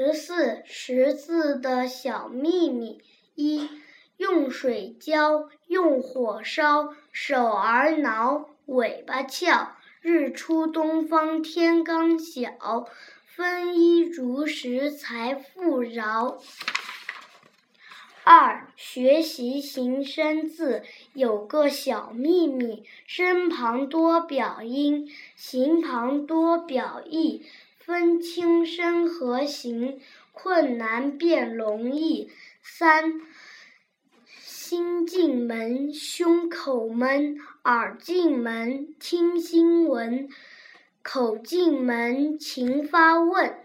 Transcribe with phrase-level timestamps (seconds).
[0.00, 3.02] 十四识字的小秘密：
[3.34, 3.68] 一、
[4.16, 9.72] 用水浇，用火烧，手儿挠，尾巴翘。
[10.00, 12.86] 日出东方天刚晓，
[13.26, 16.40] 丰衣足食财富饶。
[18.22, 27.44] 二、学习形声字有个小秘密：声旁多表音，形旁多表意。
[27.88, 29.98] 分清身和形，
[30.32, 32.30] 困难变容易。
[32.60, 33.22] 三、
[34.26, 40.28] 心进门，胸口闷；耳进门，听新闻；
[41.02, 43.58] 口进门，勤发问。